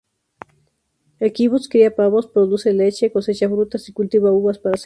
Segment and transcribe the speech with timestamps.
[1.19, 4.79] El kibutz cría pavos, produce leche, cosecha frutas, y cultiva uvas para hacer vino.